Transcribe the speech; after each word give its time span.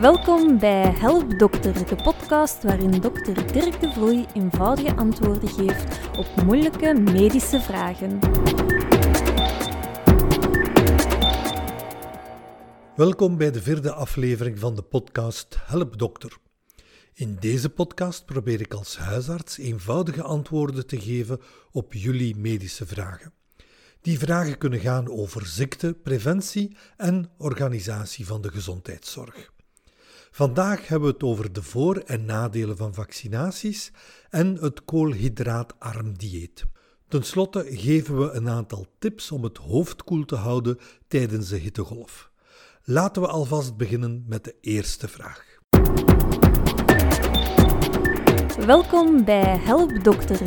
Welkom 0.00 0.58
bij 0.58 0.92
Help 0.92 1.38
Dokter, 1.38 1.86
de 1.86 1.96
podcast 2.02 2.62
waarin 2.62 2.90
dokter 2.90 3.52
Dirk 3.52 3.80
de 3.80 3.92
Vloei 3.92 4.26
eenvoudige 4.34 4.96
antwoorden 4.96 5.48
geeft 5.48 6.16
op 6.18 6.42
moeilijke 6.44 6.94
medische 6.94 7.60
vragen. 7.60 8.18
Welkom 12.96 13.36
bij 13.36 13.50
de 13.50 13.62
vierde 13.62 13.92
aflevering 13.92 14.58
van 14.58 14.74
de 14.74 14.82
podcast 14.82 15.56
Help 15.60 15.98
Dokter. 15.98 16.36
In 17.14 17.36
deze 17.40 17.70
podcast 17.70 18.24
probeer 18.24 18.60
ik 18.60 18.74
als 18.74 18.98
huisarts 18.98 19.58
eenvoudige 19.58 20.22
antwoorden 20.22 20.86
te 20.86 21.00
geven 21.00 21.40
op 21.70 21.92
jullie 21.92 22.36
medische 22.36 22.86
vragen. 22.86 23.32
Die 24.00 24.18
vragen 24.18 24.58
kunnen 24.58 24.80
gaan 24.80 25.10
over 25.10 25.46
ziekte, 25.46 25.94
preventie 26.02 26.76
en 26.96 27.30
organisatie 27.38 28.26
van 28.26 28.42
de 28.42 28.50
gezondheidszorg. 28.50 29.56
Vandaag 30.30 30.88
hebben 30.88 31.08
we 31.08 31.14
het 31.14 31.22
over 31.22 31.52
de 31.52 31.62
voor- 31.62 32.02
en 32.06 32.24
nadelen 32.24 32.76
van 32.76 32.94
vaccinaties 32.94 33.92
en 34.30 34.56
het 34.60 34.84
koolhydraatarm 34.84 36.18
dieet. 36.18 36.64
Ten 37.08 37.22
slotte 37.22 37.64
geven 37.68 38.18
we 38.18 38.30
een 38.30 38.48
aantal 38.48 38.86
tips 38.98 39.32
om 39.32 39.44
het 39.44 39.56
hoofd 39.56 40.04
koel 40.04 40.24
te 40.24 40.36
houden 40.36 40.78
tijdens 41.08 41.48
de 41.48 41.56
hittegolf. 41.56 42.30
Laten 42.84 43.22
we 43.22 43.28
alvast 43.28 43.76
beginnen 43.76 44.24
met 44.28 44.44
de 44.44 44.54
eerste 44.60 45.08
vraag. 45.08 45.44
Welkom 48.66 49.24
bij 49.24 49.58
Help 49.58 50.04
Dokter. 50.04 50.40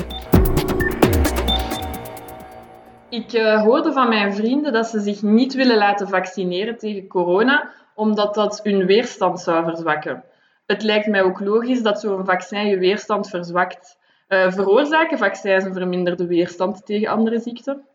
Ik 3.09 3.33
uh, 3.33 3.63
hoorde 3.63 3.91
van 3.91 4.09
mijn 4.09 4.33
vrienden 4.33 4.73
dat 4.73 4.87
ze 4.87 4.99
zich 4.99 5.21
niet 5.21 5.53
willen 5.53 5.77
laten 5.77 6.07
vaccineren 6.07 6.77
tegen 6.77 7.07
corona, 7.07 7.71
omdat 7.95 8.33
dat 8.33 8.59
hun 8.63 8.85
weerstand 8.85 9.39
zou 9.39 9.63
verzwakken. 9.63 10.23
Het 10.65 10.83
lijkt 10.83 11.07
mij 11.07 11.23
ook 11.23 11.39
logisch 11.39 11.81
dat 11.81 11.99
zo'n 11.99 12.25
vaccin 12.25 12.67
je 12.67 12.77
weerstand 12.77 13.29
verzwakt. 13.29 13.97
Uh, 14.27 14.51
veroorzaken 14.51 15.17
vaccins 15.17 15.63
een 15.63 15.73
verminderde 15.73 16.27
weerstand 16.27 16.85
tegen 16.85 17.07
andere 17.07 17.39
ziekten? 17.39 17.85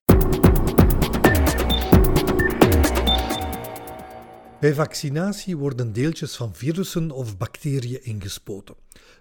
Bij 4.61 4.75
vaccinatie 4.75 5.57
worden 5.57 5.93
deeltjes 5.93 6.37
van 6.37 6.55
virussen 6.55 7.11
of 7.11 7.37
bacteriën 7.37 8.05
ingespoten, 8.05 8.75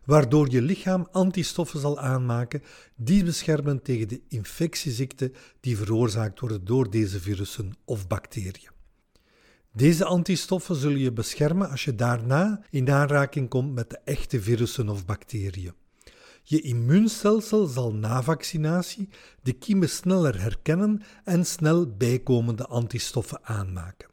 waardoor 0.05 0.51
je 0.51 0.61
lichaam 0.61 1.07
antistoffen 1.11 1.79
zal 1.79 1.99
aanmaken 1.99 2.63
die 2.95 3.23
beschermen 3.23 3.81
tegen 3.81 4.07
de 4.07 4.21
infectieziekten 4.29 5.33
die 5.59 5.77
veroorzaakt 5.77 6.39
worden 6.39 6.65
door 6.65 6.89
deze 6.89 7.19
virussen 7.19 7.73
of 7.85 8.07
bacteriën. 8.07 8.74
Deze 9.75 10.05
antistoffen 10.05 10.75
zullen 10.75 10.99
je 10.99 11.11
beschermen 11.11 11.69
als 11.69 11.83
je 11.83 11.95
daarna 11.95 12.61
in 12.69 12.91
aanraking 12.91 13.49
komt 13.49 13.73
met 13.73 13.89
de 13.89 13.99
echte 14.03 14.41
virussen 14.41 14.89
of 14.89 15.05
bacteriën. 15.05 15.73
Je 16.43 16.61
immuunstelsel 16.61 17.67
zal 17.67 17.93
na 17.93 18.23
vaccinatie 18.23 19.09
de 19.41 19.53
kiemen 19.53 19.89
sneller 19.89 20.41
herkennen 20.41 21.01
en 21.23 21.45
snel 21.45 21.95
bijkomende 21.97 22.65
antistoffen 22.65 23.39
aanmaken. 23.43 24.09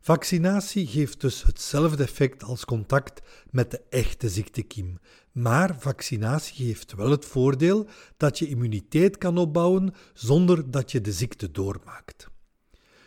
Vaccinatie 0.00 0.86
geeft 0.86 1.20
dus 1.20 1.42
hetzelfde 1.42 2.02
effect 2.02 2.42
als 2.42 2.64
contact 2.64 3.22
met 3.50 3.70
de 3.70 3.80
echte 3.90 4.28
ziektekiem, 4.28 4.98
maar 5.32 5.76
vaccinatie 5.78 6.66
heeft 6.66 6.94
wel 6.94 7.10
het 7.10 7.24
voordeel 7.24 7.88
dat 8.16 8.38
je 8.38 8.48
immuniteit 8.48 9.18
kan 9.18 9.38
opbouwen 9.38 9.94
zonder 10.14 10.70
dat 10.70 10.92
je 10.92 11.00
de 11.00 11.12
ziekte 11.12 11.50
doormaakt. 11.50 12.32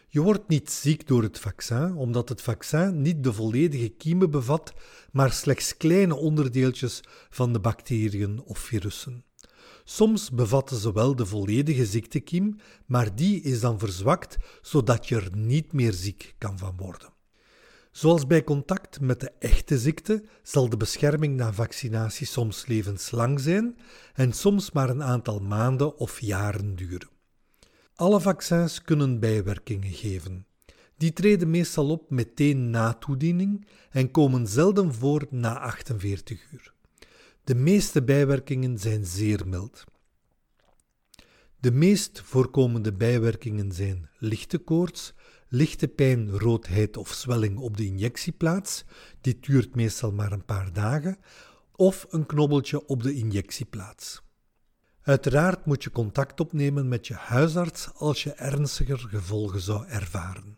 Je 0.09 0.21
wordt 0.21 0.47
niet 0.47 0.71
ziek 0.71 1.07
door 1.07 1.23
het 1.23 1.39
vaccin, 1.39 1.95
omdat 1.95 2.29
het 2.29 2.41
vaccin 2.41 3.01
niet 3.01 3.23
de 3.23 3.33
volledige 3.33 3.89
kiemen 3.89 4.31
bevat, 4.31 4.73
maar 5.11 5.31
slechts 5.31 5.77
kleine 5.77 6.15
onderdeeltjes 6.15 7.01
van 7.29 7.53
de 7.53 7.59
bacteriën 7.59 8.41
of 8.43 8.59
virussen. 8.59 9.25
Soms 9.83 10.31
bevatten 10.31 10.77
ze 10.77 10.93
wel 10.93 11.15
de 11.15 11.25
volledige 11.25 11.85
ziektekiem, 11.85 12.55
maar 12.85 13.15
die 13.15 13.41
is 13.41 13.59
dan 13.59 13.79
verzwakt 13.79 14.37
zodat 14.61 15.07
je 15.07 15.15
er 15.15 15.35
niet 15.35 15.73
meer 15.73 15.93
ziek 15.93 16.35
kan 16.37 16.57
van 16.57 16.77
worden. 16.77 17.13
Zoals 17.91 18.27
bij 18.27 18.43
contact 18.43 18.99
met 18.99 19.19
de 19.19 19.31
echte 19.39 19.77
ziekte 19.77 20.23
zal 20.43 20.69
de 20.69 20.77
bescherming 20.77 21.35
na 21.35 21.53
vaccinatie 21.53 22.27
soms 22.27 22.65
levenslang 22.65 23.39
zijn 23.39 23.77
en 24.13 24.33
soms 24.33 24.71
maar 24.71 24.89
een 24.89 25.03
aantal 25.03 25.39
maanden 25.39 25.97
of 25.97 26.21
jaren 26.21 26.75
duren. 26.75 27.16
Alle 27.99 28.21
vaccins 28.21 28.81
kunnen 28.81 29.19
bijwerkingen 29.19 29.91
geven. 29.91 30.45
Die 30.97 31.13
treden 31.13 31.49
meestal 31.49 31.89
op 31.89 32.09
meteen 32.09 32.69
na 32.69 32.93
toediening 32.93 33.67
en 33.89 34.11
komen 34.11 34.47
zelden 34.47 34.93
voor 34.93 35.27
na 35.29 35.59
48 35.59 36.51
uur. 36.51 36.73
De 37.43 37.55
meeste 37.55 38.03
bijwerkingen 38.03 38.77
zijn 38.77 39.05
zeer 39.05 39.47
mild. 39.47 39.83
De 41.59 41.71
meest 41.71 42.21
voorkomende 42.21 42.93
bijwerkingen 42.93 43.71
zijn 43.71 44.09
lichte 44.17 44.57
koorts, 44.57 45.13
lichte 45.47 45.87
pijn, 45.87 46.29
roodheid 46.29 46.97
of 46.97 47.13
zwelling 47.13 47.57
op 47.57 47.77
de 47.77 47.85
injectieplaats, 47.85 48.85
dit 49.21 49.43
duurt 49.43 49.75
meestal 49.75 50.11
maar 50.11 50.31
een 50.31 50.45
paar 50.45 50.73
dagen, 50.73 51.17
of 51.75 52.05
een 52.09 52.25
knobbeltje 52.25 52.85
op 52.85 53.03
de 53.03 53.13
injectieplaats. 53.13 54.25
Uiteraard 55.07 55.65
moet 55.65 55.83
je 55.83 55.91
contact 55.91 56.39
opnemen 56.39 56.87
met 56.87 57.07
je 57.07 57.13
huisarts 57.13 57.89
als 57.93 58.23
je 58.23 58.31
ernstiger 58.31 58.99
gevolgen 58.99 59.59
zou 59.59 59.87
ervaren. 59.87 60.57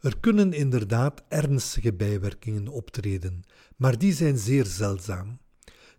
Er 0.00 0.18
kunnen 0.20 0.52
inderdaad 0.52 1.22
ernstige 1.28 1.92
bijwerkingen 1.92 2.68
optreden, 2.68 3.44
maar 3.76 3.98
die 3.98 4.12
zijn 4.12 4.38
zeer 4.38 4.64
zeldzaam. 4.64 5.38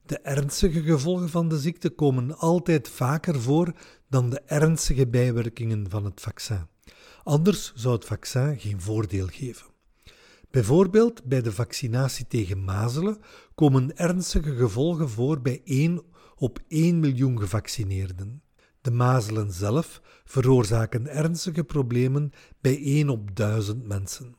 De 0.06 0.20
ernstige 0.20 0.82
gevolgen 0.82 1.30
van 1.30 1.50
de 1.50 1.60
ziekte 1.60 1.90
komen 1.90 2.38
altijd 2.38 2.90
vaker 2.90 3.42
voor 3.42 3.74
dan 4.10 4.30
de 4.30 4.42
ernstige 4.46 5.08
bijwerkingen 5.08 5.90
van 5.90 6.06
het 6.06 6.22
vaccin. 6.22 6.68
Anders 7.24 7.74
zou 7.76 7.96
het 7.96 8.06
vaccin 8.06 8.60
geen 8.60 8.82
voordeel 8.82 9.28
geven. 9.28 9.66
Bijvoorbeeld 10.52 11.24
bij 11.24 11.42
de 11.42 11.52
vaccinatie 11.52 12.28
tegen 12.28 12.64
mazelen 12.64 13.18
komen 13.56 13.98
ernstige 13.98 14.56
gevolgen 14.56 15.10
voor 15.10 15.42
bij 15.42 15.62
1 15.64 16.14
op 16.36 16.60
1 16.68 17.00
miljoen 17.00 17.40
gevaccineerden. 17.40 18.42
De 18.82 18.92
mazelen 18.92 19.52
zelf 19.52 20.02
veroorzaken 20.26 21.08
ernstige 21.08 21.64
problemen 21.64 22.32
bij 22.62 22.78
1 22.78 23.10
op 23.10 23.36
1000 23.36 23.88
mensen. 23.88 24.36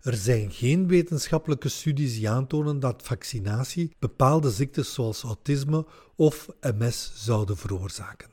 Er 0.00 0.14
zijn 0.14 0.50
geen 0.50 0.88
wetenschappelijke 0.88 1.68
studies 1.68 2.14
die 2.14 2.30
aantonen 2.30 2.80
dat 2.80 3.02
vaccinatie 3.02 3.96
bepaalde 3.98 4.50
ziektes 4.50 4.94
zoals 4.94 5.22
autisme 5.22 5.86
of 6.16 6.48
MS 6.60 7.12
zouden 7.14 7.56
veroorzaken. 7.56 8.30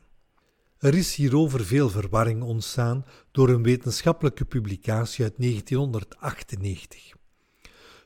Er 0.80 0.96
is 0.96 1.16
hierover 1.16 1.66
veel 1.66 1.90
verwarring 1.90 2.44
ontstaan 2.44 3.06
door 3.32 3.50
een 3.50 3.64
wetenschappelijke 3.64 4.46
publicatie 4.46 5.24
uit 5.24 5.34
1998. 5.38 7.14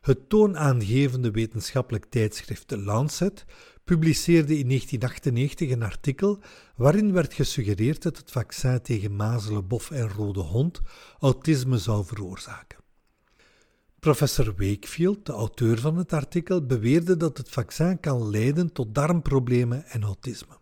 Het 0.01 0.29
toonaangevende 0.29 1.31
wetenschappelijk 1.31 2.05
tijdschrift 2.05 2.67
The 2.67 2.77
Lancet 2.77 3.45
publiceerde 3.83 4.57
in 4.57 4.67
1998 4.67 5.69
een 5.69 5.83
artikel 5.83 6.39
waarin 6.75 7.13
werd 7.13 7.33
gesuggereerd 7.33 8.01
dat 8.01 8.17
het 8.17 8.31
vaccin 8.31 8.81
tegen 8.81 9.15
mazelen, 9.15 9.67
bof 9.67 9.91
en 9.91 10.09
rode 10.09 10.39
hond 10.39 10.81
autisme 11.19 11.77
zou 11.77 12.05
veroorzaken. 12.05 12.81
Professor 13.99 14.53
Wakefield, 14.57 15.25
de 15.25 15.31
auteur 15.31 15.79
van 15.79 15.97
het 15.97 16.13
artikel, 16.13 16.65
beweerde 16.65 17.17
dat 17.17 17.37
het 17.37 17.49
vaccin 17.49 17.99
kan 17.99 18.29
leiden 18.29 18.73
tot 18.73 18.95
darmproblemen 18.95 19.85
en 19.85 20.03
autisme. 20.03 20.57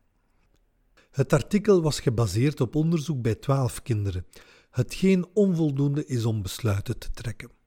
Het 1.11 1.33
artikel 1.33 1.81
was 1.81 1.99
gebaseerd 1.99 2.61
op 2.61 2.75
onderzoek 2.75 3.21
bij 3.21 3.35
12 3.35 3.81
kinderen, 3.81 4.25
hetgeen 4.69 5.25
onvoldoende 5.33 6.05
is 6.05 6.25
om 6.25 6.41
besluiten 6.41 6.97
te 6.97 7.11
trekken. 7.11 7.60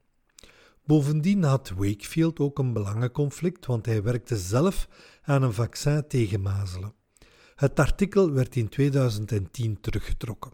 Bovendien 0.85 1.43
had 1.43 1.69
Wakefield 1.69 2.39
ook 2.39 2.59
een 2.59 2.73
belangenconflict, 2.73 3.65
want 3.65 3.85
hij 3.85 4.03
werkte 4.03 4.37
zelf 4.37 4.87
aan 5.21 5.43
een 5.43 5.53
vaccin 5.53 6.07
tegen 6.07 6.41
mazelen. 6.41 6.93
Het 7.55 7.79
artikel 7.79 8.31
werd 8.31 8.55
in 8.55 8.69
2010 8.69 9.81
teruggetrokken. 9.81 10.51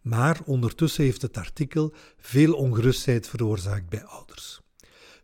Maar 0.00 0.40
ondertussen 0.44 1.04
heeft 1.04 1.22
het 1.22 1.36
artikel 1.36 1.94
veel 2.16 2.54
ongerustheid 2.54 3.28
veroorzaakt 3.28 3.88
bij 3.88 4.04
ouders. 4.04 4.60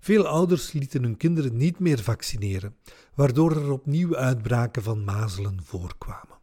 Veel 0.00 0.26
ouders 0.26 0.72
lieten 0.72 1.02
hun 1.02 1.16
kinderen 1.16 1.56
niet 1.56 1.78
meer 1.78 2.02
vaccineren, 2.02 2.76
waardoor 3.14 3.56
er 3.56 3.70
opnieuw 3.70 4.16
uitbraken 4.16 4.82
van 4.82 5.04
mazelen 5.04 5.60
voorkwamen. 5.64 6.38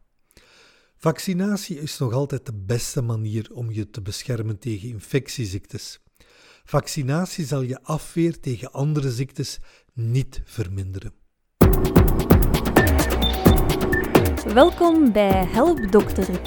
Vaccinatie 0.96 1.80
is 1.80 1.98
nog 1.98 2.12
altijd 2.12 2.46
de 2.46 2.54
beste 2.54 3.02
manier 3.02 3.48
om 3.52 3.70
je 3.70 3.90
te 3.90 4.02
beschermen 4.02 4.58
tegen 4.58 4.88
infectieziektes. 4.88 6.00
Vaccinatie 6.70 7.44
zal 7.44 7.62
je 7.62 7.78
afweer 7.82 8.40
tegen 8.40 8.72
andere 8.72 9.10
ziektes 9.10 9.58
niet 9.92 10.42
verminderen. 10.44 11.12
Welkom 14.54 15.12
bij 15.12 15.46
Help 15.46 15.92
Dokter. 15.92 16.40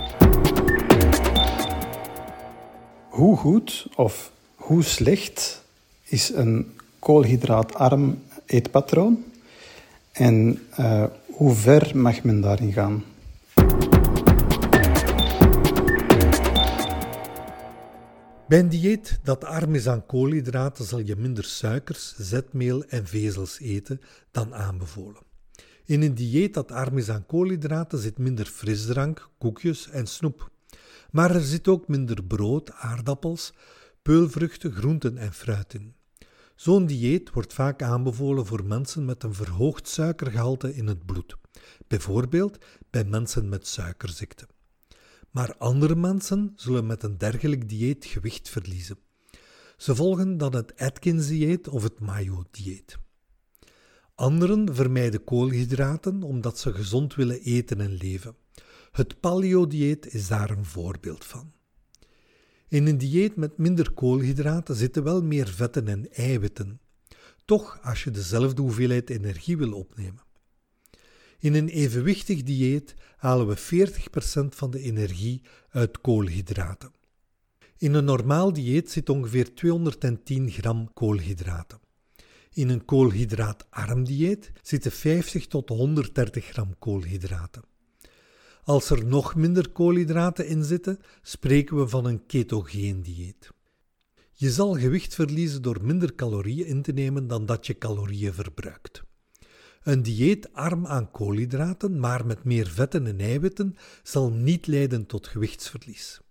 Hoe 3.10 3.38
goed 3.38 3.88
of 3.96 4.32
hoe 4.56 4.84
slecht 4.84 5.64
is 6.04 6.30
een 6.30 6.80
koolhydraatarm 7.00 8.24
eetpatroon? 8.46 9.24
En 10.12 10.60
uh, 10.80 11.04
hoe 11.32 11.54
ver 11.54 11.98
mag 11.98 12.24
men 12.24 12.42
daarin 12.42 12.74
gaan? 12.74 13.04
Bij 18.52 18.60
een 18.60 18.70
dieet 18.70 19.20
dat 19.24 19.44
arm 19.44 19.76
is 19.76 19.88
aan 19.88 20.06
koolhydraten 20.06 20.86
zal 20.86 21.00
je 21.00 21.16
minder 21.16 21.44
suikers, 21.44 22.16
zetmeel 22.18 22.84
en 22.84 23.08
vezels 23.08 23.60
eten 23.60 24.02
dan 24.32 24.54
aanbevolen. 24.56 25.22
In 25.86 26.02
een 26.02 26.16
dieet 26.16 26.54
dat 26.54 26.72
arm 26.72 26.98
is 26.98 27.10
aan 27.10 27.26
koolhydraten 27.26 28.00
zit 28.00 28.18
minder 28.18 28.46
frisdrank, 28.46 29.30
koekjes 29.38 29.90
en 29.90 30.08
snoep. 30.08 30.52
Maar 31.12 31.36
er 31.36 31.42
zit 31.42 31.68
ook 31.68 31.88
minder 31.88 32.24
brood, 32.24 32.72
aardappels, 32.72 33.54
peulvruchten, 34.02 34.72
groenten 34.72 35.18
en 35.18 35.34
fruit 35.34 35.74
in. 35.74 35.96
Zo'n 36.56 36.86
dieet 36.86 37.30
wordt 37.30 37.54
vaak 37.54 37.82
aanbevolen 37.82 38.46
voor 38.46 38.66
mensen 38.66 39.06
met 39.06 39.24
een 39.24 39.34
verhoogd 39.34 39.88
suikergehalte 39.88 40.76
in 40.76 40.88
het 40.88 41.06
bloed, 41.06 41.38
bijvoorbeeld 41.88 42.58
bij 42.90 43.04
mensen 43.04 43.50
met 43.50 43.68
suikerziekte. 43.68 44.48
Maar 45.32 45.56
andere 45.58 45.96
mensen 45.96 46.54
zullen 46.56 46.86
met 46.86 47.04
een 47.04 47.18
dergelijk 47.18 47.70
dieet 47.70 48.06
gewicht 48.06 48.50
verliezen. 48.50 48.98
Ze 49.78 49.96
volgen 49.96 50.38
dan 50.38 50.56
het 50.56 50.78
Atkins-dieet 50.78 51.68
of 51.68 51.84
het 51.84 52.00
Mayo-dieet. 52.00 52.98
Anderen 54.16 54.76
vermijden 54.76 55.24
koolhydraten 55.24 56.24
omdat 56.24 56.60
ze 56.60 56.74
gezond 56.74 57.16
willen 57.16 57.42
eten 57.42 57.82
en 57.82 57.94
leven. 57.94 58.36
Het 58.92 59.20
paleo-dieet 59.20 60.14
is 60.14 60.28
daar 60.28 60.50
een 60.50 60.66
voorbeeld 60.66 61.26
van. 61.26 61.52
In 62.68 62.88
een 62.88 62.98
dieet 62.98 63.36
met 63.36 63.58
minder 63.58 63.92
koolhydraten 63.92 64.76
zitten 64.76 65.04
wel 65.04 65.24
meer 65.24 65.48
vetten 65.48 65.88
en 65.88 66.12
eiwitten. 66.12 66.80
Toch 67.46 67.80
als 67.82 68.04
je 68.04 68.12
dezelfde 68.12 68.62
hoeveelheid 68.62 69.10
energie 69.10 69.58
wil 69.58 69.74
opnemen. 69.74 70.24
In 71.42 71.54
een 71.54 71.70
evenwichtig 71.70 72.44
dieet 72.44 72.94
halen 73.18 73.48
we 73.48 73.58
40% 73.58 74.48
van 74.50 74.72
de 74.72 74.80
energie 74.80 75.42
uit 75.70 76.02
koolhydraten. 76.02 76.92
In 77.78 77.94
een 77.94 78.06
normaal 78.06 78.54
dieet 78.54 78.92
zit 78.92 79.10
ongeveer 79.10 79.56
210 79.56 80.52
gram 80.52 80.94
koolhydraten. 80.94 81.80
In 82.54 82.70
een 82.70 82.86
koolhydraatarm 82.86 84.04
dieet 84.04 84.52
zitten 84.62 84.92
50 84.92 85.48
tot 85.48 85.70
130 85.70 86.46
gram 86.46 86.80
koolhydraten. 86.80 87.64
Als 88.64 88.90
er 88.90 89.06
nog 89.06 89.36
minder 89.36 89.70
koolhydraten 89.70 90.48
in 90.48 90.64
zitten, 90.64 91.00
spreken 91.22 91.78
we 91.78 91.88
van 91.88 92.06
een 92.06 92.26
ketogeen 92.26 93.02
dieet. 93.02 93.50
Je 94.32 94.52
zal 94.52 94.74
gewicht 94.74 95.16
verliezen 95.16 95.62
door 95.62 95.78
minder 95.82 96.16
calorieën 96.16 96.66
in 96.66 96.82
te 96.82 96.92
nemen 96.92 97.28
dan 97.28 97.46
dat 97.46 97.68
je 97.68 97.78
calorieën 97.78 98.34
verbruikt. 98.34 99.04
Een 99.84 100.04
dieet 100.04 100.54
arm 100.54 100.86
aan 100.86 101.12
koolhydraten, 101.12 102.00
maar 102.00 102.26
met 102.26 102.44
meer 102.44 102.68
vetten 102.68 103.08
en 103.08 103.20
eiwitten, 103.20 103.76
zal 104.04 104.32
niet 104.32 104.68
leiden 104.68 105.06
tot 105.06 105.28
gewichtsverlies. 105.28 106.22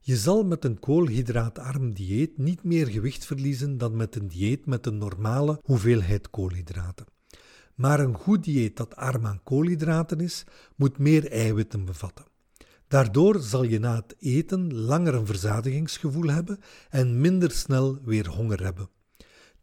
Je 0.00 0.16
zal 0.16 0.44
met 0.44 0.64
een 0.64 0.78
koolhydraatarm 0.78 1.94
dieet 1.94 2.38
niet 2.38 2.62
meer 2.62 2.86
gewicht 2.86 3.24
verliezen 3.24 3.78
dan 3.78 3.96
met 3.96 4.16
een 4.16 4.28
dieet 4.28 4.66
met 4.66 4.86
een 4.86 4.98
normale 4.98 5.60
hoeveelheid 5.62 6.30
koolhydraten. 6.30 7.06
Maar 7.74 8.00
een 8.00 8.14
goed 8.14 8.44
dieet 8.44 8.76
dat 8.76 8.96
arm 8.96 9.26
aan 9.26 9.42
koolhydraten 9.42 10.20
is, 10.20 10.44
moet 10.76 10.98
meer 10.98 11.30
eiwitten 11.30 11.84
bevatten. 11.84 12.24
Daardoor 12.88 13.40
zal 13.40 13.62
je 13.62 13.78
na 13.78 13.94
het 13.94 14.16
eten 14.18 14.74
langer 14.74 15.14
een 15.14 15.26
verzadigingsgevoel 15.26 16.28
hebben 16.28 16.58
en 16.90 17.20
minder 17.20 17.50
snel 17.50 17.98
weer 18.04 18.28
honger 18.28 18.62
hebben. 18.62 18.88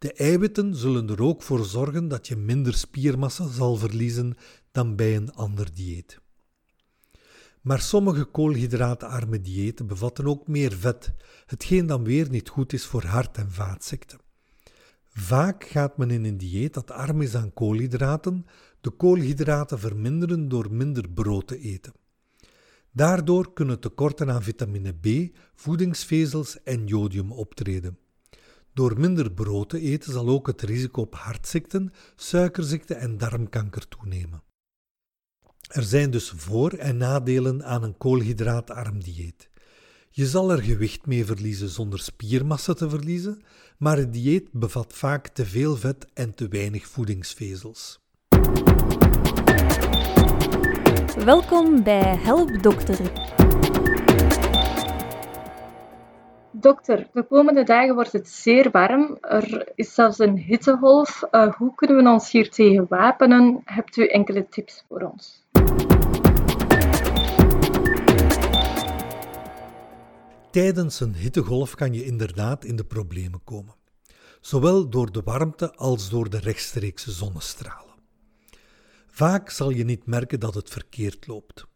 De 0.00 0.12
eiwitten 0.12 0.74
zullen 0.74 1.08
er 1.08 1.22
ook 1.22 1.42
voor 1.42 1.64
zorgen 1.64 2.08
dat 2.08 2.28
je 2.28 2.36
minder 2.36 2.74
spiermassa 2.74 3.48
zal 3.48 3.76
verliezen 3.76 4.36
dan 4.70 4.96
bij 4.96 5.16
een 5.16 5.32
ander 5.32 5.74
dieet. 5.74 6.20
Maar 7.60 7.80
sommige 7.80 8.24
koolhydraatarme 8.24 9.40
diëten 9.40 9.86
bevatten 9.86 10.26
ook 10.26 10.46
meer 10.46 10.72
vet, 10.72 11.12
hetgeen 11.46 11.86
dan 11.86 12.04
weer 12.04 12.30
niet 12.30 12.48
goed 12.48 12.72
is 12.72 12.86
voor 12.86 13.04
hart- 13.04 13.36
en 13.36 13.50
vaatziekten. 13.50 14.18
Vaak 15.08 15.64
gaat 15.64 15.96
men 15.96 16.10
in 16.10 16.24
een 16.24 16.38
dieet 16.38 16.74
dat 16.74 16.90
arm 16.90 17.22
is 17.22 17.34
aan 17.34 17.52
koolhydraten 17.52 18.46
de 18.80 18.90
koolhydraten 18.90 19.78
verminderen 19.78 20.48
door 20.48 20.72
minder 20.72 21.10
brood 21.10 21.46
te 21.46 21.58
eten. 21.58 21.92
Daardoor 22.92 23.52
kunnen 23.52 23.80
tekorten 23.80 24.30
aan 24.30 24.42
vitamine 24.42 24.92
B, 24.92 25.36
voedingsvezels 25.54 26.62
en 26.62 26.86
jodium 26.86 27.32
optreden. 27.32 27.98
Door 28.80 29.00
minder 29.00 29.32
brood 29.32 29.68
te 29.68 29.80
eten 29.80 30.12
zal 30.12 30.28
ook 30.28 30.46
het 30.46 30.62
risico 30.62 31.00
op 31.00 31.14
hartziekten, 31.14 31.92
suikerziekte 32.16 32.94
en 32.94 33.18
darmkanker 33.18 33.88
toenemen. 33.88 34.42
Er 35.68 35.82
zijn 35.82 36.10
dus 36.10 36.32
voor- 36.36 36.72
en 36.72 36.96
nadelen 36.96 37.64
aan 37.64 37.82
een 37.82 37.96
koolhydraatarm 37.96 39.02
dieet. 39.02 39.50
Je 40.10 40.26
zal 40.26 40.52
er 40.52 40.62
gewicht 40.62 41.06
mee 41.06 41.24
verliezen 41.24 41.68
zonder 41.68 41.98
spiermassa 41.98 42.72
te 42.72 42.88
verliezen, 42.88 43.42
maar 43.78 43.96
het 43.96 44.12
dieet 44.12 44.52
bevat 44.52 44.92
vaak 44.92 45.28
te 45.28 45.46
veel 45.46 45.76
vet 45.76 46.06
en 46.14 46.34
te 46.34 46.48
weinig 46.48 46.86
voedingsvezels. 46.86 48.00
Welkom 51.24 51.82
bij 51.82 52.16
Help 52.16 52.62
Dokter. 52.62 53.38
Dokter, 56.60 57.08
de 57.12 57.22
komende 57.22 57.62
dagen 57.62 57.94
wordt 57.94 58.12
het 58.12 58.28
zeer 58.28 58.70
warm. 58.70 59.18
Er 59.20 59.72
is 59.74 59.94
zelfs 59.94 60.18
een 60.18 60.36
hittegolf. 60.36 61.22
Uh, 61.30 61.54
hoe 61.54 61.74
kunnen 61.74 61.96
we 61.96 62.10
ons 62.10 62.30
hier 62.30 62.50
tegen 62.50 62.86
wapenen? 62.88 63.60
Hebt 63.64 63.96
u 63.96 64.06
enkele 64.06 64.48
tips 64.48 64.84
voor 64.88 65.00
ons? 65.00 65.46
Tijdens 70.50 71.00
een 71.00 71.14
hittegolf 71.14 71.74
kan 71.74 71.92
je 71.92 72.04
inderdaad 72.04 72.64
in 72.64 72.76
de 72.76 72.84
problemen 72.84 73.44
komen, 73.44 73.74
zowel 74.40 74.88
door 74.88 75.12
de 75.12 75.22
warmte 75.24 75.74
als 75.74 76.10
door 76.10 76.30
de 76.30 76.38
rechtstreekse 76.38 77.10
zonnestralen. 77.10 77.94
Vaak 79.06 79.50
zal 79.50 79.70
je 79.70 79.84
niet 79.84 80.06
merken 80.06 80.40
dat 80.40 80.54
het 80.54 80.70
verkeerd 80.70 81.26
loopt. 81.26 81.68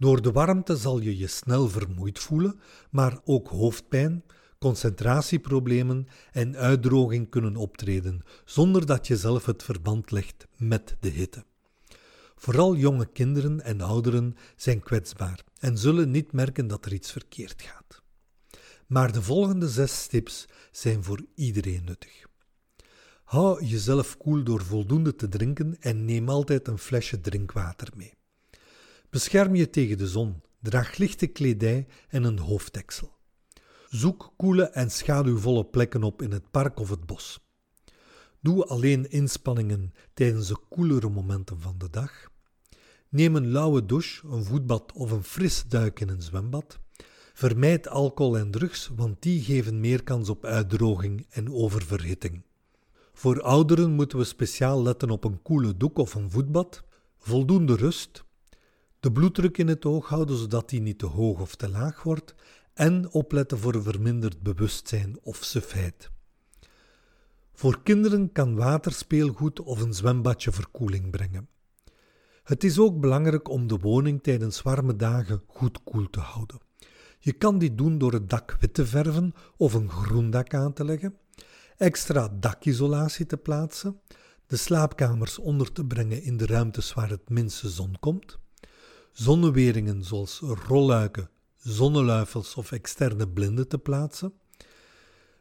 Door 0.00 0.22
de 0.22 0.32
warmte 0.32 0.76
zal 0.76 1.00
je 1.00 1.18
je 1.18 1.26
snel 1.26 1.68
vermoeid 1.68 2.18
voelen, 2.18 2.60
maar 2.90 3.20
ook 3.24 3.48
hoofdpijn, 3.48 4.24
concentratieproblemen 4.58 6.08
en 6.32 6.56
uitdroging 6.56 7.30
kunnen 7.30 7.56
optreden 7.56 8.20
zonder 8.44 8.86
dat 8.86 9.06
je 9.06 9.16
zelf 9.16 9.46
het 9.46 9.62
verband 9.62 10.10
legt 10.10 10.46
met 10.56 10.96
de 11.00 11.08
hitte. 11.08 11.44
Vooral 12.36 12.76
jonge 12.76 13.06
kinderen 13.06 13.60
en 13.60 13.80
ouderen 13.80 14.36
zijn 14.56 14.80
kwetsbaar 14.82 15.44
en 15.58 15.78
zullen 15.78 16.10
niet 16.10 16.32
merken 16.32 16.66
dat 16.66 16.84
er 16.84 16.92
iets 16.92 17.12
verkeerd 17.12 17.62
gaat. 17.62 18.02
Maar 18.86 19.12
de 19.12 19.22
volgende 19.22 19.68
zes 19.68 20.06
tips 20.06 20.46
zijn 20.70 21.04
voor 21.04 21.20
iedereen 21.34 21.84
nuttig. 21.84 22.26
Hou 23.24 23.64
jezelf 23.64 24.16
koel 24.16 24.42
door 24.42 24.64
voldoende 24.64 25.14
te 25.14 25.28
drinken 25.28 25.76
en 25.80 26.04
neem 26.04 26.28
altijd 26.28 26.68
een 26.68 26.78
flesje 26.78 27.20
drinkwater 27.20 27.88
mee. 27.96 28.18
Bescherm 29.10 29.54
je 29.54 29.70
tegen 29.70 29.98
de 29.98 30.06
zon, 30.06 30.42
draag 30.60 30.96
lichte 30.96 31.26
kledij 31.26 31.86
en 32.08 32.24
een 32.24 32.38
hoofddeksel. 32.38 33.18
Zoek 33.88 34.32
koele 34.36 34.62
en 34.62 34.90
schaduwvolle 34.90 35.64
plekken 35.64 36.02
op 36.02 36.22
in 36.22 36.32
het 36.32 36.50
park 36.50 36.78
of 36.78 36.90
het 36.90 37.06
bos. 37.06 37.40
Doe 38.40 38.64
alleen 38.64 39.10
inspanningen 39.10 39.92
tijdens 40.14 40.48
de 40.48 40.56
koelere 40.68 41.08
momenten 41.08 41.60
van 41.60 41.74
de 41.78 41.90
dag. 41.90 42.30
Neem 43.08 43.36
een 43.36 43.50
lauwe 43.50 43.86
douche, 43.86 44.26
een 44.28 44.44
voetbad 44.44 44.92
of 44.92 45.10
een 45.10 45.24
fris 45.24 45.64
duik 45.68 46.00
in 46.00 46.08
een 46.08 46.22
zwembad. 46.22 46.78
Vermijd 47.32 47.88
alcohol 47.88 48.38
en 48.38 48.50
drugs, 48.50 48.90
want 48.96 49.22
die 49.22 49.42
geven 49.42 49.80
meer 49.80 50.02
kans 50.02 50.28
op 50.28 50.44
uitdroging 50.44 51.26
en 51.30 51.52
oververhitting. 51.52 52.42
Voor 53.12 53.42
ouderen 53.42 53.90
moeten 53.90 54.18
we 54.18 54.24
speciaal 54.24 54.82
letten 54.82 55.10
op 55.10 55.24
een 55.24 55.42
koele 55.42 55.76
doek 55.76 55.98
of 55.98 56.14
een 56.14 56.30
voetbad, 56.30 56.84
voldoende 57.18 57.76
rust, 57.76 58.24
de 59.00 59.12
bloeddruk 59.12 59.58
in 59.58 59.68
het 59.68 59.84
oog 59.84 60.08
houden 60.08 60.36
zodat 60.36 60.68
die 60.68 60.80
niet 60.80 60.98
te 60.98 61.06
hoog 61.06 61.40
of 61.40 61.54
te 61.54 61.68
laag 61.68 62.02
wordt 62.02 62.34
en 62.74 63.10
opletten 63.10 63.58
voor 63.58 63.82
verminderd 63.82 64.42
bewustzijn 64.42 65.18
of 65.22 65.44
sufheid. 65.44 66.10
Voor 67.52 67.82
kinderen 67.82 68.32
kan 68.32 68.54
waterspeelgoed 68.54 69.60
of 69.60 69.80
een 69.80 69.94
zwembadje 69.94 70.52
verkoeling 70.52 71.10
brengen. 71.10 71.48
Het 72.42 72.64
is 72.64 72.78
ook 72.78 73.00
belangrijk 73.00 73.48
om 73.48 73.66
de 73.66 73.78
woning 73.78 74.22
tijdens 74.22 74.62
warme 74.62 74.96
dagen 74.96 75.42
goed 75.46 75.82
koel 75.82 76.10
te 76.10 76.20
houden. 76.20 76.58
Je 77.18 77.32
kan 77.32 77.58
dit 77.58 77.78
doen 77.78 77.98
door 77.98 78.12
het 78.12 78.30
dak 78.30 78.56
wit 78.60 78.74
te 78.74 78.86
verven 78.86 79.32
of 79.56 79.74
een 79.74 79.90
groen 79.90 80.30
dak 80.30 80.54
aan 80.54 80.72
te 80.72 80.84
leggen, 80.84 81.16
extra 81.76 82.28
dakisolatie 82.40 83.26
te 83.26 83.36
plaatsen, 83.36 84.00
de 84.46 84.56
slaapkamers 84.56 85.38
onder 85.38 85.72
te 85.72 85.84
brengen 85.84 86.22
in 86.22 86.36
de 86.36 86.46
ruimtes 86.46 86.94
waar 86.94 87.10
het 87.10 87.28
minste 87.28 87.68
zon 87.68 87.96
komt, 88.00 88.38
zonneweringen 89.12 90.04
zoals 90.04 90.40
rolluiken, 90.66 91.30
zonneluifels 91.56 92.54
of 92.54 92.72
externe 92.72 93.28
blinden 93.28 93.68
te 93.68 93.78
plaatsen, 93.78 94.32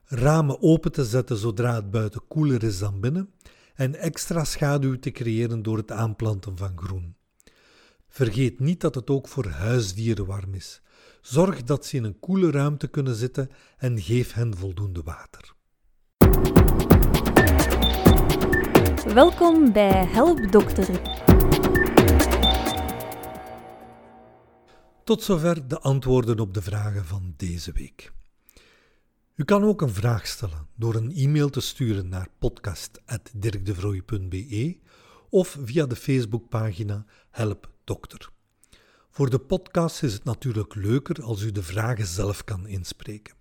ramen 0.05 0.61
open 0.61 0.91
te 0.91 1.05
zetten 1.05 1.37
zodra 1.37 1.75
het 1.75 1.91
buiten 1.91 2.21
koeler 2.27 2.63
is 2.63 2.79
dan 2.79 2.99
binnen 2.99 3.33
en 3.75 3.95
extra 3.95 4.43
schaduw 4.43 4.99
te 4.99 5.11
creëren 5.11 5.61
door 5.61 5.77
het 5.77 5.91
aanplanten 5.91 6.57
van 6.57 6.71
groen. 6.75 7.15
Vergeet 8.07 8.59
niet 8.59 8.81
dat 8.81 8.95
het 8.95 9.09
ook 9.09 9.27
voor 9.27 9.47
huisdieren 9.47 10.25
warm 10.25 10.53
is. 10.53 10.81
Zorg 11.21 11.63
dat 11.63 11.85
ze 11.85 11.95
in 11.97 12.03
een 12.03 12.19
koele 12.19 12.51
ruimte 12.51 12.87
kunnen 12.87 13.15
zitten 13.15 13.49
en 13.77 14.01
geef 14.01 14.33
hen 14.33 14.57
voldoende 14.57 15.01
water. 15.03 15.53
Welkom 19.13 19.71
bij 19.71 20.05
Help 20.05 20.51
Dokter. 20.51 21.01
Tot 25.09 25.23
zover 25.23 25.67
de 25.67 25.79
antwoorden 25.79 26.39
op 26.39 26.53
de 26.53 26.61
vragen 26.61 27.05
van 27.05 27.33
deze 27.37 27.71
week. 27.71 28.11
U 29.35 29.43
kan 29.43 29.63
ook 29.63 29.81
een 29.81 29.93
vraag 29.93 30.27
stellen 30.27 30.67
door 30.75 30.95
een 30.95 31.11
e-mail 31.11 31.49
te 31.49 31.59
sturen 31.59 32.09
naar 32.09 32.27
podcast.dirkdevrooi.be 32.39 34.77
of 35.29 35.57
via 35.63 35.85
de 35.85 35.95
Facebookpagina 35.95 37.05
Help 37.29 37.69
Dokter. 37.83 38.29
Voor 39.09 39.29
de 39.29 39.39
podcast 39.39 40.03
is 40.03 40.13
het 40.13 40.23
natuurlijk 40.23 40.75
leuker 40.75 41.23
als 41.23 41.41
u 41.41 41.51
de 41.51 41.63
vragen 41.63 42.05
zelf 42.05 42.43
kan 42.43 42.67
inspreken. 42.67 43.35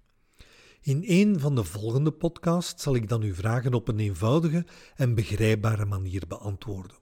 In 0.81 1.03
een 1.07 1.41
van 1.41 1.55
de 1.55 1.65
volgende 1.65 2.13
podcasts 2.13 2.83
zal 2.83 2.95
ik 2.95 3.09
dan 3.09 3.23
uw 3.23 3.35
vragen 3.35 3.75
op 3.75 3.89
een 3.89 4.01
eenvoudige 4.01 4.67
en 4.95 5.15
begrijpbare 5.15 5.85
manier 5.85 6.23
beantwoorden. 6.29 6.97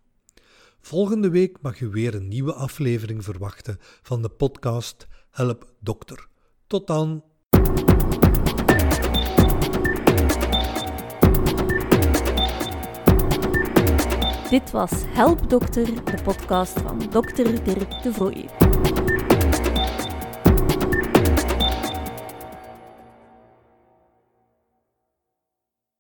Volgende 0.87 1.31
week 1.31 1.57
mag 1.61 1.81
u 1.81 1.89
weer 1.89 2.15
een 2.15 2.29
nieuwe 2.29 2.53
aflevering 2.53 3.25
verwachten 3.25 3.79
van 4.03 4.23
de 4.23 4.29
podcast 4.29 5.07
Help 5.31 5.73
Dokter. 5.81 6.29
Tot 6.67 6.87
dan! 6.87 7.25
Dit 14.51 14.71
was 14.71 14.93
Help 15.07 15.51
Dokter, 15.51 16.05
de 16.05 16.23
podcast 16.23 16.81
van 16.81 16.99
Dr. 16.99 17.65
Dirk 17.65 18.03
de 18.03 18.13
Vrooij. 18.13 19.16